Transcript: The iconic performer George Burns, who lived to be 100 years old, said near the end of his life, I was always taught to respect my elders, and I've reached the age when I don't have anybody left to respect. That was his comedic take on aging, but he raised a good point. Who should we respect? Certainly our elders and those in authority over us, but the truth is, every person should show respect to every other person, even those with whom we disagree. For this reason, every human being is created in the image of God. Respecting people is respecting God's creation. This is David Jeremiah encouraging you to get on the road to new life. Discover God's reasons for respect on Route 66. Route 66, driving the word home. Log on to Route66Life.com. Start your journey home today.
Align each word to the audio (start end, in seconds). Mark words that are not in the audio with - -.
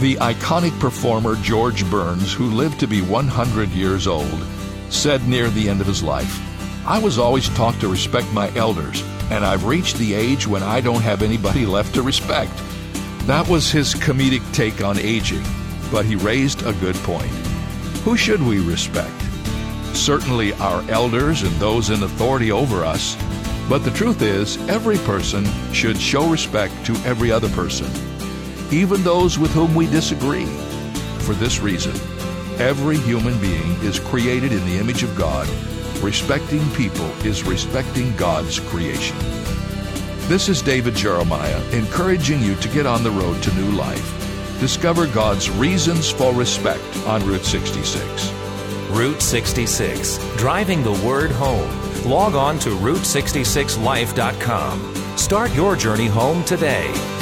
The 0.00 0.16
iconic 0.16 0.80
performer 0.80 1.36
George 1.36 1.88
Burns, 1.90 2.32
who 2.32 2.46
lived 2.46 2.80
to 2.80 2.86
be 2.86 3.02
100 3.02 3.68
years 3.68 4.06
old, 4.06 4.42
said 4.88 5.28
near 5.28 5.50
the 5.50 5.68
end 5.68 5.82
of 5.82 5.86
his 5.86 6.02
life, 6.02 6.40
I 6.86 6.98
was 6.98 7.18
always 7.18 7.50
taught 7.50 7.78
to 7.80 7.88
respect 7.88 8.32
my 8.32 8.50
elders, 8.56 9.02
and 9.30 9.44
I've 9.44 9.66
reached 9.66 9.98
the 9.98 10.14
age 10.14 10.46
when 10.46 10.62
I 10.62 10.80
don't 10.80 11.02
have 11.02 11.20
anybody 11.20 11.66
left 11.76 11.94
to 11.96 12.02
respect. 12.02 12.50
That 13.26 13.46
was 13.46 13.70
his 13.70 13.92
comedic 13.92 14.40
take 14.54 14.82
on 14.82 14.98
aging, 14.98 15.44
but 15.92 16.06
he 16.06 16.16
raised 16.16 16.62
a 16.64 16.72
good 16.72 16.96
point. 17.04 17.30
Who 18.02 18.16
should 18.16 18.42
we 18.42 18.58
respect? 18.58 19.12
Certainly 19.92 20.54
our 20.54 20.80
elders 20.90 21.42
and 21.42 21.52
those 21.56 21.90
in 21.90 22.02
authority 22.02 22.50
over 22.50 22.86
us, 22.86 23.18
but 23.68 23.84
the 23.84 23.90
truth 23.90 24.22
is, 24.22 24.56
every 24.66 24.96
person 25.00 25.44
should 25.74 26.00
show 26.00 26.26
respect 26.26 26.86
to 26.86 26.94
every 27.04 27.30
other 27.30 27.50
person, 27.50 27.86
even 28.72 29.02
those 29.02 29.38
with 29.38 29.52
whom 29.52 29.74
we 29.74 29.86
disagree. 29.86 30.46
For 31.20 31.34
this 31.34 31.60
reason, 31.60 31.94
every 32.60 32.98
human 32.98 33.40
being 33.40 33.72
is 33.82 33.98
created 33.98 34.52
in 34.52 34.62
the 34.66 34.78
image 34.78 35.02
of 35.02 35.16
God. 35.16 35.48
Respecting 36.02 36.68
people 36.70 37.06
is 37.26 37.42
respecting 37.42 38.14
God's 38.16 38.60
creation. 38.60 39.16
This 40.28 40.48
is 40.48 40.62
David 40.62 40.94
Jeremiah 40.94 41.62
encouraging 41.72 42.40
you 42.40 42.54
to 42.56 42.68
get 42.68 42.86
on 42.86 43.02
the 43.02 43.10
road 43.10 43.42
to 43.42 43.54
new 43.54 43.72
life. 43.72 44.16
Discover 44.60 45.08
God's 45.08 45.50
reasons 45.50 46.08
for 46.10 46.32
respect 46.32 46.84
on 47.06 47.26
Route 47.26 47.44
66. 47.44 48.32
Route 48.90 49.20
66, 49.20 50.18
driving 50.36 50.82
the 50.82 50.92
word 51.04 51.32
home. 51.32 51.68
Log 52.04 52.34
on 52.34 52.58
to 52.60 52.70
Route66Life.com. 52.70 54.96
Start 55.16 55.54
your 55.54 55.76
journey 55.76 56.06
home 56.06 56.42
today. 56.44 57.19